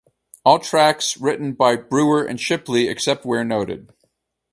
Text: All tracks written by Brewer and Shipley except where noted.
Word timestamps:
All 0.43 0.57
tracks 0.57 1.15
written 1.17 1.53
by 1.53 1.75
Brewer 1.75 2.25
and 2.25 2.39
Shipley 2.41 2.87
except 2.87 3.23
where 3.23 3.43
noted. 3.43 3.91